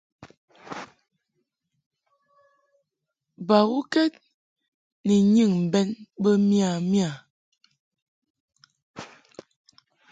[3.47, 4.13] Bawuked
[5.05, 5.89] ni nyɨŋ bɛn
[6.21, 7.11] bə miya miya.